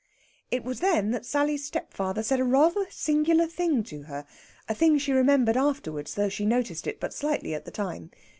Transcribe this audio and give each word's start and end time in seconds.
It 0.49 0.63
was 0.63 0.79
then 0.79 1.11
that 1.11 1.27
Sally's 1.27 1.63
stepfather 1.63 2.23
said 2.23 2.39
a 2.39 2.43
rather 2.43 2.87
singular 2.89 3.45
thing 3.45 3.83
to 3.83 4.01
her 4.05 4.25
a 4.67 4.73
thing 4.73 4.97
she 4.97 5.11
remembered 5.11 5.57
afterwards, 5.57 6.15
though 6.15 6.27
she 6.27 6.43
noticed 6.43 6.87
it 6.87 6.99
but 6.99 7.13
slightly 7.13 7.53
at 7.53 7.65
the 7.65 7.69
time. 7.71 8.09